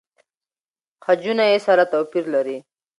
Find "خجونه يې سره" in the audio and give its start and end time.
1.03-1.83